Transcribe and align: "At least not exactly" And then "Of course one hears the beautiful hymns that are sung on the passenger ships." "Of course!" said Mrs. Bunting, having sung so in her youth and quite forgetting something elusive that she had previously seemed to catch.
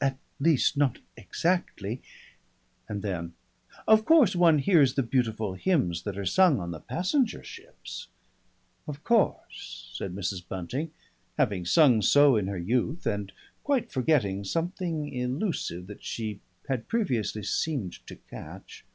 "At 0.00 0.16
least 0.40 0.74
not 0.74 1.00
exactly" 1.18 2.00
And 2.88 3.02
then 3.02 3.34
"Of 3.86 4.06
course 4.06 4.34
one 4.34 4.58
hears 4.58 4.94
the 4.94 5.02
beautiful 5.02 5.52
hymns 5.52 6.04
that 6.04 6.16
are 6.16 6.24
sung 6.24 6.60
on 6.60 6.70
the 6.70 6.80
passenger 6.80 7.44
ships." 7.44 8.08
"Of 8.88 9.04
course!" 9.04 9.90
said 9.92 10.14
Mrs. 10.14 10.48
Bunting, 10.48 10.92
having 11.36 11.66
sung 11.66 12.00
so 12.00 12.38
in 12.38 12.46
her 12.46 12.56
youth 12.56 13.04
and 13.04 13.32
quite 13.64 13.92
forgetting 13.92 14.44
something 14.44 15.12
elusive 15.12 15.88
that 15.88 16.02
she 16.02 16.40
had 16.68 16.88
previously 16.88 17.42
seemed 17.42 17.92
to 18.06 18.16
catch. 18.30 18.86